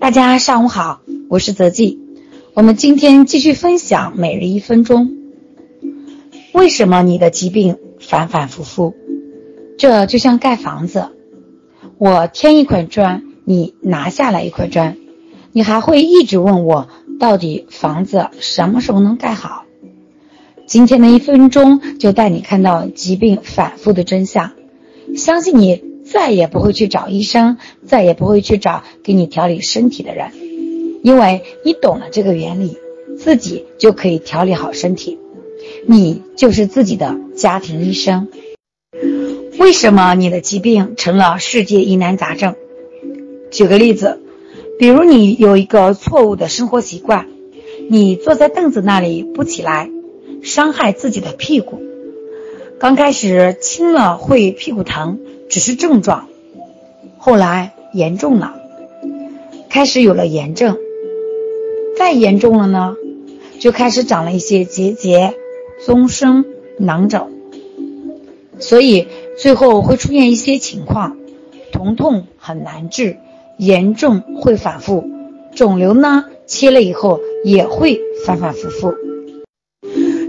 [0.00, 1.98] 大家上午好，我是泽记。
[2.54, 5.16] 我们今天继续分享每日一分钟。
[6.52, 8.94] 为什么你的疾病反反复复？
[9.76, 11.08] 这就像盖房子，
[11.98, 14.96] 我添一块砖，你拿下来一块砖，
[15.50, 16.88] 你还会一直问我，
[17.18, 19.64] 到底房子什么时候能盖好？
[20.66, 24.52] 今天的一分钟就带你看到疾病反复的真相，
[25.16, 27.56] 相信你再也不会去找医生，
[27.86, 30.30] 再也不会去找给你调理身体的人，
[31.02, 32.76] 因为你懂了这个原理，
[33.18, 35.18] 自己就可以调理好身体，
[35.86, 38.28] 你就是自己的家庭医生。
[39.58, 42.54] 为什么你的疾病成了世界疑难杂症？
[43.50, 44.20] 举个例子，
[44.78, 47.26] 比如你有一个错误的生活习惯，
[47.88, 49.88] 你坐在凳子那里不起来。
[50.42, 51.80] 伤害自己的屁股，
[52.80, 55.20] 刚开始轻了会屁股疼，
[55.52, 56.28] 只是症状，
[57.18, 58.54] 后来严重了，
[59.68, 60.78] 开始有了炎症，
[61.98, 62.96] 再严重了呢，
[63.58, 65.34] 就开始长了一些结节、
[65.84, 66.46] 增生、
[66.78, 67.30] 囊肿，
[68.60, 71.18] 所以最后会出现一些情况，
[71.70, 73.18] 疼痛很难治，
[73.58, 75.04] 严重会反复，
[75.54, 78.94] 肿瘤呢切了以后也会反反复复。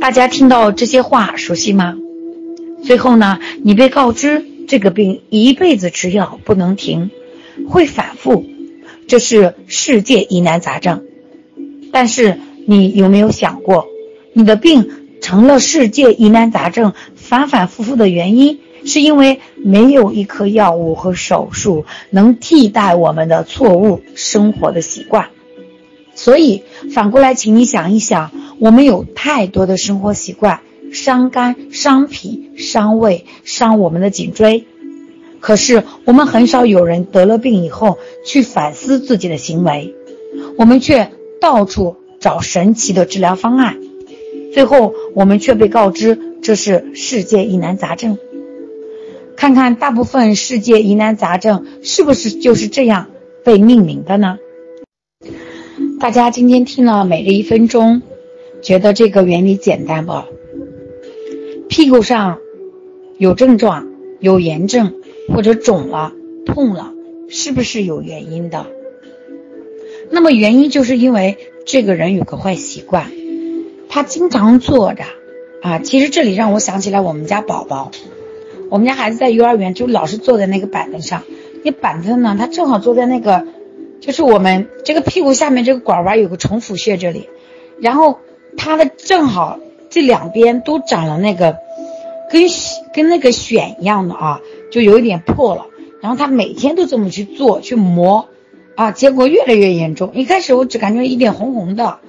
[0.00, 1.96] 大家听到这些话熟悉吗？
[2.82, 7.10] 最后呢，你被告知这个病一辈子吃药不能停，
[7.68, 8.44] 会反复，
[9.06, 11.04] 这是世界疑难杂症。
[11.92, 13.86] 但是你有没有想过，
[14.32, 14.90] 你的病
[15.20, 25.28] 成了世界疑难杂症，反反复复的原因，是因为没有一颗药物和手术能替代我们的错误生活的习惯。
[26.14, 26.62] 所以
[26.92, 28.30] 反过来，请你想一想。
[28.60, 30.60] 我们有太多的生活习惯，
[30.94, 34.64] 伤肝、伤脾、伤胃、伤我们的颈椎。
[35.40, 39.94] 可是我们很少有人得了病以后去反思自己的行为，
[40.56, 43.76] 我们却到处找神奇的治疗方案，
[44.54, 48.16] 最后我们却被告知这是世界疑难杂症。
[49.36, 53.08] 看看大部分世界疑难杂症是不是就是这样
[53.44, 54.38] 被命名的呢？
[56.00, 58.00] 大家今天听了每日一分钟。
[58.62, 60.12] 觉得这个原理简单不？
[61.68, 62.38] 屁股上
[63.18, 63.88] 有症状、
[64.20, 64.94] 有炎症
[65.28, 66.12] 或者肿了、
[66.46, 66.92] 痛了，
[67.28, 68.66] 是不是有原因的？
[70.10, 73.10] 那么原因就是因为这个人有个坏习惯，
[73.88, 75.04] 他经常坐着
[75.62, 75.78] 啊。
[75.78, 77.90] 其实这里让我想起来我们家宝宝，
[78.70, 81.22] 我们家孩子在幼儿园就老是坐在那个板凳上，
[81.64, 83.46] 那板凳呢，他正好坐在那个，
[84.00, 87.28] 就是我们这个屁股下面这个管弯有个重复穴这里，
[87.80, 88.18] 然后。
[88.56, 89.58] 他的正好
[89.94, 91.56] 这两边都长了那个，
[92.28, 92.42] 跟
[92.92, 94.40] 跟那个癣一样的啊，
[94.72, 95.66] 就有一点破了。
[96.02, 98.26] 然后他每天都这么去做去磨，
[98.74, 100.10] 啊，结果越来越严重。
[100.12, 102.00] 一开始我只感觉一点红红的，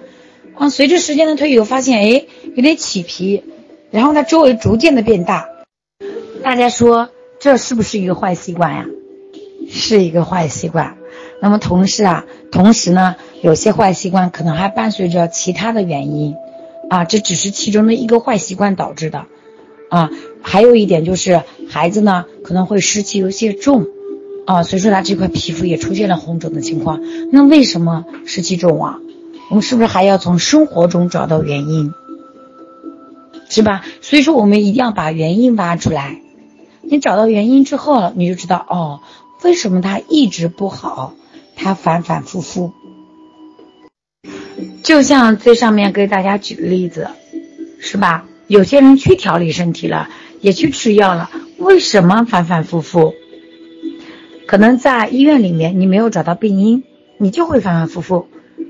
[0.55, 2.25] 啊，随着时间的推移，我发现哎
[2.55, 3.43] 有点起皮，
[3.91, 5.47] 然后它周围逐渐的变大。
[6.41, 7.09] 大家说
[7.39, 8.87] 这是不是一个坏习惯呀？
[9.69, 10.97] 是一个坏习惯。
[11.39, 16.35] 那么同时啊，同时呢，有些坏习惯可能还伴随着其他的原因，
[16.89, 19.25] 啊，这只是其中的一个坏习惯导致的，
[19.89, 20.09] 啊，
[20.41, 23.87] 还有一点就是孩子呢可能会湿气有些重，
[24.45, 27.01] 啊，所以说他这块皮肤也出现了红肿的情况。
[27.31, 28.99] 那为什么湿气重啊？
[29.49, 31.91] 我们是不是还要从生活中找到原因，
[33.49, 33.83] 是吧？
[34.01, 36.21] 所以说我们一定要把原因挖出来。
[36.81, 38.99] 你找到原因之后，你就知道哦，
[39.43, 41.13] 为什么他一直不好。
[41.57, 42.73] 他反反复复，
[44.85, 47.07] 就像最上面给大家举的例子，
[47.79, 48.27] 是吧？
[48.45, 50.09] 有些人去调理身体了，
[50.41, 53.15] 也去吃药了，为什么反反复复？
[54.45, 56.83] 可能在医院里面你没有找到病因，
[57.17, 58.27] 你就会反反复复，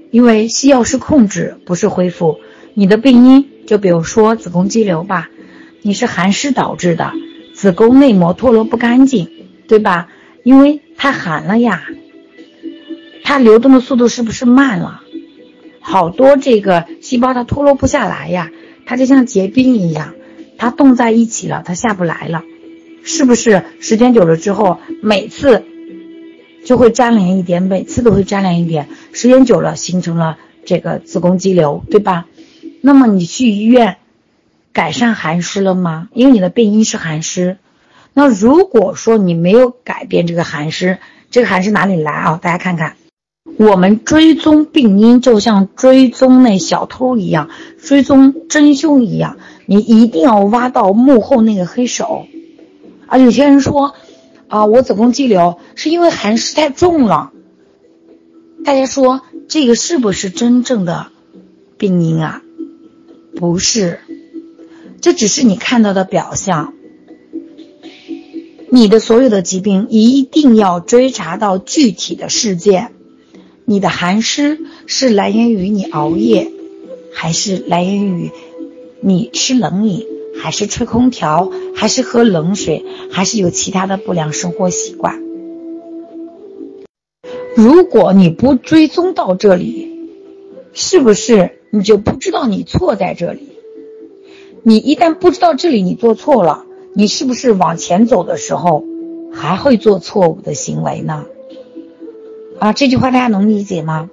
[0.09, 2.39] 因为西药是控制，不是恢复。
[2.75, 5.29] 你的病因，就比如说子宫肌瘤吧，
[5.81, 7.11] 你是寒湿导致的，
[7.53, 9.27] 子宫内膜脱落不干净，
[9.67, 10.07] 对吧？
[10.43, 11.83] 因为太寒了呀。
[13.21, 15.01] 它流动的速度是不是慢了？
[15.87, 18.49] 好多这个细胞它脱落不下来呀，
[18.87, 20.15] 它就像结冰一样，
[20.57, 22.43] 它冻在一起了，它下不来了，
[23.03, 23.63] 是不是？
[23.79, 25.63] 时间久了之后，每次
[26.65, 32.25] 就会粘连一点，每次都会粘连一点，时间久了形成了这个子宫肌瘤，对吧？
[32.81, 33.97] 那么你去医院
[34.73, 36.09] 改善寒湿了吗？
[36.13, 37.57] 因为你的病因是寒湿。
[38.15, 40.97] 那如果说你没有改变这个寒湿，
[41.29, 42.39] 这个寒湿哪里来啊？
[42.41, 42.95] 大家看看。
[43.57, 49.37] 我们追踪病因，就像追踪那小偷一样，追踪真凶一样。
[49.67, 52.25] 你一定要挖到幕后那个黑手。
[53.05, 53.93] 啊，有些人说，
[54.47, 57.31] 啊，我子宫肌瘤是因为寒湿太重了。
[58.65, 61.07] 大家说这个是不是真正的
[61.77, 62.41] 病因啊？
[63.35, 63.99] 不是，
[65.01, 66.73] 这只是你看到的表象。
[68.71, 72.94] 你的所有的疾病一定要追查到具体的事件。
[73.67, 76.51] 你的寒湿是来源于你熬夜，
[77.11, 78.29] 还是来源于
[79.01, 80.05] 你吃冷饮，
[80.39, 85.19] 还是吹空调，还是喝冷水，还是有其他的不良生活习惯？
[87.55, 89.91] 如果你不追踪到这里，
[90.73, 93.49] 是不是你就不知道你错在这里？
[94.61, 98.85] 你一旦不知道这里你做错了，你是不是往前走的时候
[99.33, 101.25] 还会做错误的行为呢？
[102.59, 104.09] 啊，这句话大家能理解吗？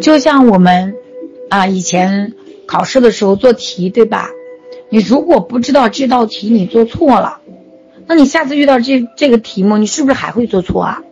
[0.00, 0.94] 就像我们
[1.48, 2.34] 啊以前
[2.66, 4.30] 考试的时候做题，对吧？
[4.88, 7.40] 你如果不知道这道题你做错了，
[8.06, 11.02] 那你下次遇到这这个题目，你是不是还会做错啊？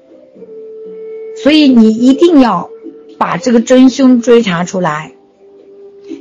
[1.43, 2.69] 所以你一定要
[3.19, 5.12] 把这个真凶追查出来，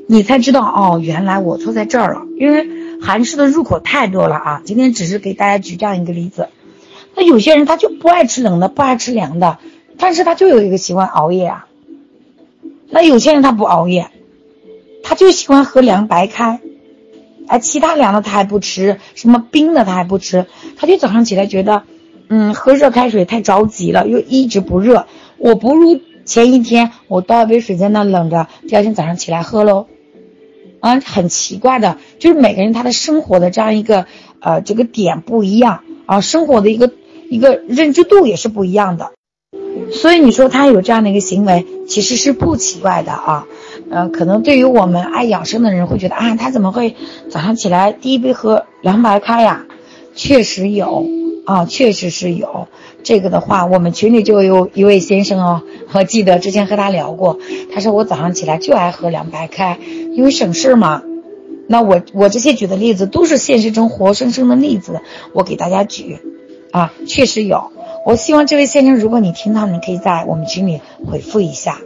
[0.08, 2.22] 你才知道哦，原来我错在这儿了。
[2.38, 2.68] 因为
[3.02, 4.62] 寒湿的入口太多了啊！
[4.64, 6.50] 今天只是给大家举这样一个例子。
[7.18, 9.58] 那有些人他就不爱吃冷的，不爱吃凉的，
[9.98, 11.68] 但是他就有一个习惯熬夜啊。
[12.90, 14.10] 那有些人他不熬夜，
[15.04, 16.62] 他就喜欢喝凉白开，
[17.48, 20.46] 哎，其他凉的他还不吃，什么冰的他还不吃，
[20.78, 21.84] 他就早上起来觉得。
[22.30, 25.08] 嗯，喝热开水太着急了，又一直不热。
[25.38, 29.88] 我不如前一天我倒杯水在那冷着，第二天早上起来喝喽。
[30.82, 34.08] 啊，很奇怪的，就是每个人他的生活的这样一个
[34.42, 36.92] 呃这个点不一样啊，生活的一个
[37.30, 39.12] 一个认知度也是不一样的。
[39.92, 43.46] 所以你说他有这样的一个行为，其实是不奇怪的啊。
[43.90, 46.96] 呃，可能对于我们爱养生的人会觉得啊，他怎么会
[47.30, 49.66] 早上起来第一杯喝凉白开呀？
[50.16, 51.06] 确实有。
[51.46, 52.68] 啊，确实是有
[53.04, 55.62] 这个的话，我们群里就有一位先生哦，
[55.94, 57.40] 我记得之前和他聊过，
[57.74, 59.80] 他说我早上起来就爱喝凉白开，
[60.12, 61.04] 因为省事嘛。
[61.70, 65.00] 那我我这些举的例子都是现实中活生生的例子，
[65.32, 66.20] 我给大家举，
[66.72, 67.72] 啊，确实有。
[68.06, 71.80] 我希望这位先生，如果你听到，你可以在我们群里回复一下。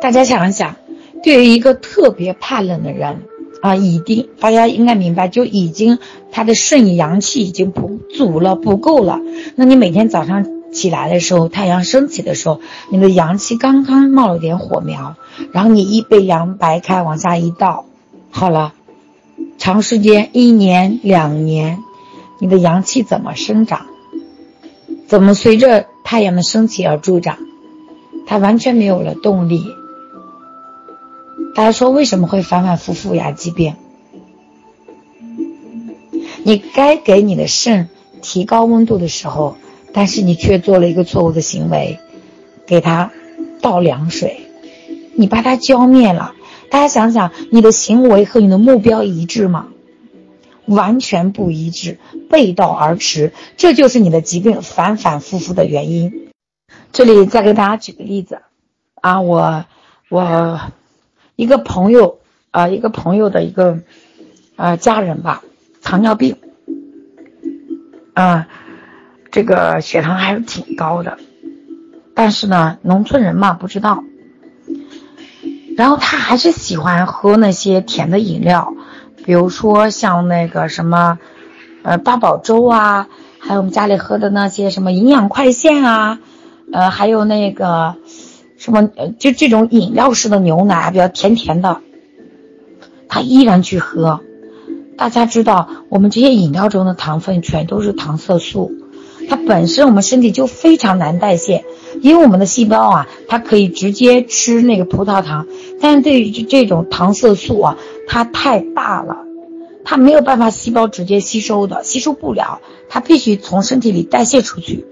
[0.00, 0.76] 大家想一想，
[1.22, 3.22] 对于一个特别怕冷的人。
[3.62, 5.98] 啊，已经大家应该明白，就已经
[6.30, 9.22] 他的肾阳气已经不足了，不够了。
[9.56, 12.60] 那你每天早上起来的时候，太阳升起的时候，
[12.90, 15.16] 你的阳气刚刚冒了点火苗，
[15.50, 17.86] 然后你一杯凉白开往下一倒，
[18.30, 18.74] 好了，
[19.56, 21.78] 长时间一年两年，
[22.44, 23.86] 你的阳气怎么生长？
[25.06, 27.38] 怎么随着太阳的升起而助长？
[28.26, 29.64] 它完全没有了动力。
[31.54, 33.32] 大家说为什么会反反复复呀？
[33.32, 33.76] 疾病，
[36.42, 37.88] 你该给你的肾
[38.20, 39.56] 提高温度的时候，
[39.94, 41.98] 但是你却做了一个错误的行为，
[42.66, 43.10] 给它
[43.62, 44.42] 倒凉水，
[45.14, 46.34] 你把它浇灭了。
[46.70, 49.68] 大家想想，你的行为和你的目标一致吗？
[50.66, 51.98] 完全不一致，
[52.30, 56.30] 背道而驰，这就是你的疾病反反复复的原因。
[56.92, 58.42] 这里再给大家举个例子
[59.00, 59.64] 啊，我
[60.08, 60.60] 我。
[61.36, 62.20] 一个朋友
[62.52, 63.80] 啊，一个朋友的一个
[64.54, 65.42] 呃家人吧，
[65.82, 66.36] 糖尿病
[68.12, 68.46] 啊，
[69.32, 71.18] 这个血糖还是挺高的，
[72.14, 74.04] 但是呢，农村人嘛不知道，
[75.76, 78.72] 然后他还是喜欢喝那些甜的饮料，
[79.24, 81.18] 比如说像那个什么
[81.82, 86.20] 呃八宝粥啊，还有我们家里喝的那些什么营养快线啊，
[86.72, 87.96] 呃还有那个。
[88.56, 88.88] 什么，
[89.18, 91.80] 就这种饮料式的牛奶比较甜甜的，
[93.08, 94.20] 他依然去喝。
[94.96, 98.72] 大家知道，我们这些饮料中的糖分全都是糖色素，
[99.28, 101.64] 它本身我们身体就非常难代谢，
[102.00, 105.46] 因为我们的细胞啊，它可以直接吃那个葡萄糖，
[105.80, 109.18] 但是对于这种糖色素啊，它太大了，
[109.84, 114.86] 它没有办法细胞直接吸收的，吸收不了，它必须从身体里代谢出去。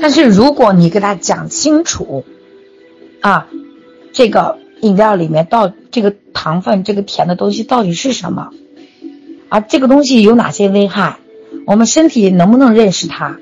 [0.00, 2.24] 但是如果你给他讲清楚，
[3.20, 3.48] 啊，
[4.12, 8.50] 这个饮料里面到这个糖分，这个甜的东西到底是什么？
[9.48, 11.18] 啊，这个东西有哪些危害？
[11.66, 13.38] 我们身体能不能认识它？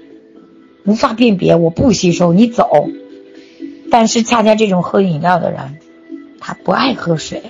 [0.84, 2.88] 无法辨别，我不吸收，你走。
[3.90, 5.78] 但是恰恰这种喝饮料的人，
[6.40, 7.42] 他不爱喝水。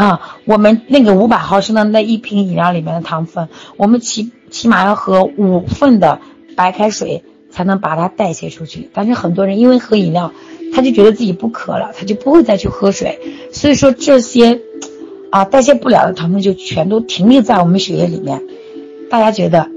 [0.00, 6.20] 啊，我们那个五百毫升的那一瓶饮料里面的糖分，我们起起码要喝五份的
[6.56, 8.88] 白开水才能把它代谢出去。
[8.92, 10.32] 但是很多人因为喝饮料。
[10.72, 13.18] 他就觉得自己不渴了，他就不会再去喝水，
[13.52, 14.60] 所以说这些，
[15.32, 18.40] 啊代谢不了的糖分就全都停留在我们血液里面。
[19.10, 19.68] 大家觉得，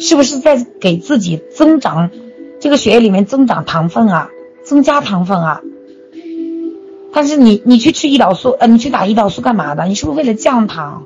[0.00, 2.10] 是不是在给自己增长
[2.58, 4.28] 这个血液里面增长糖分啊，
[4.64, 5.60] 增加糖分啊。
[7.14, 9.84] 但是你你去吃胰岛素，呃，你去打胰岛素干嘛的？
[9.86, 11.04] 你是不是为了降糖？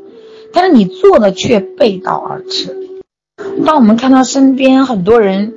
[0.53, 2.75] 但是你做的却背道而驰。
[3.67, 5.55] 当我们看到身边很多人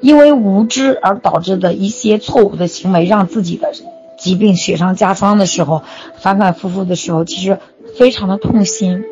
[0.00, 3.72] 因为无知而导致的一些错误的行为，让自己的
[4.18, 5.82] 疾病雪上加霜的时候，
[6.20, 7.58] 反反复复的时候，其实
[7.98, 9.02] 非常的痛心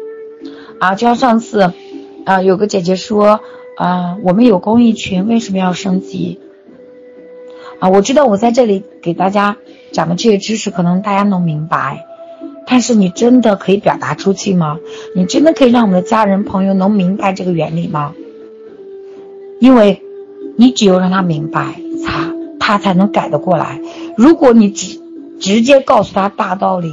[0.79, 0.95] 啊！
[0.95, 1.73] 就像上次，
[2.27, 3.41] 啊，有个姐姐说，
[3.79, 6.39] 啊，我们有公益群，为什么要升级？
[7.83, 9.57] 啊，我知道我在这里给大家
[9.91, 12.07] 讲的这些知识，可能大家能明白。
[12.65, 14.79] 但是你真的可以表达出去吗？
[15.17, 18.13] 你真的可以让我们的家人朋友能明白这个原理吗？
[19.59, 20.01] 因为，
[20.57, 21.75] 你只有让他明白，
[22.07, 23.81] 他他才能改得过来。
[24.17, 25.01] 如果你直
[25.41, 26.93] 直接告诉他大道理，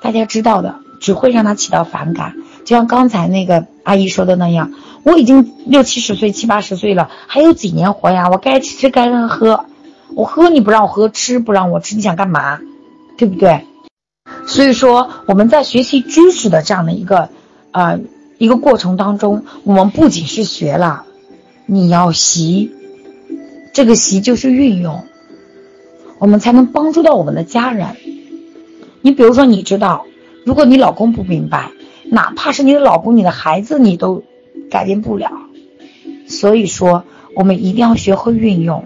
[0.00, 2.36] 大家知道的，只会让他起到反感。
[2.64, 8.30] 就像刚才那个阿姨说的那样，我已经六七十岁、七八十岁了，还有几年活呀？
[8.30, 9.66] 我该吃该喝，
[10.14, 12.60] 我喝你不让我喝，吃不让我吃，你想干嘛？
[13.16, 13.66] 对不对？
[14.46, 17.28] 所以说，我们在学习知识的这样的一个，
[17.72, 18.00] 呃，
[18.38, 21.04] 一个过程当中，我们不仅是学了，
[21.66, 22.72] 你要习，
[23.72, 25.04] 这个习就是运用，
[26.18, 27.96] 我们才能帮助到我们的家人。
[29.02, 30.06] 你比如说，你知道，
[30.44, 31.70] 如果你老公不明白，
[32.04, 34.24] 哪怕是你的老公、你的孩子，你都
[34.70, 35.30] 改变不了。
[36.26, 38.84] 所以说，我们一定要学会运用。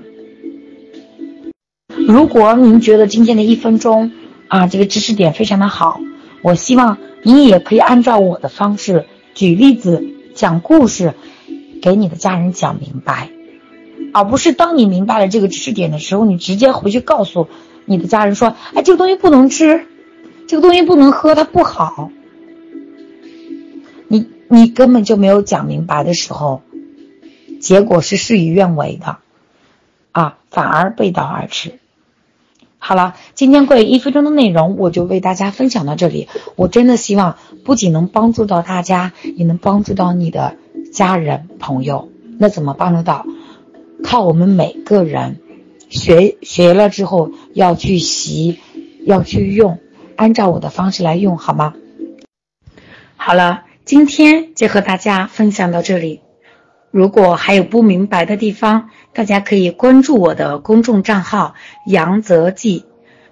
[2.07, 4.13] 如果您觉得今天的一分钟，
[4.49, 6.01] 啊，这个知识点非常的好，
[6.43, 11.15] 我希望你也可以按照我的方式举例子、讲故事，
[11.81, 13.31] 给你的家人讲明白，
[14.13, 17.49] 而不是当你明白了这个知识点的时候，你直接回去告诉
[17.87, 19.87] 你的家人说：“哎，这个东西不能吃，
[20.47, 22.11] 这个东西不能喝，它不好。”
[24.09, 26.61] 你你根本就没有讲明白的时候，
[27.61, 29.17] 结果是事与愿违的，
[30.13, 31.79] 啊，反而背道而驰。
[32.87, 36.29] 好了，今天关于一分钟的内容，我就为大家分享到这里。
[36.55, 40.59] 我真的希望不仅能帮助到大家，也能帮助到你的
[40.93, 42.11] 家人朋友。
[42.39, 43.25] 那怎么帮助到？
[44.03, 45.41] 靠我们每个人
[45.89, 48.59] 学学了之后要去习，
[49.07, 49.79] 要去用，
[50.17, 51.73] 按照我的方式来用，好吗？
[53.17, 56.21] 好了，今天就和大家分享到这里。
[56.95, 61.57] 如果还有不明白的地方，大家可以关注我的公众账号
[61.89, 62.85] “杨泽记”，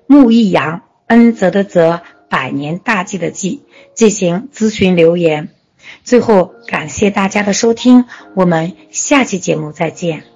[0.08, 3.62] 木易杨，恩泽的泽，百年大计的计，
[3.94, 5.50] 进行咨询留言。
[6.02, 10.31] 最后，感谢大家的收听，我们下期节目再见。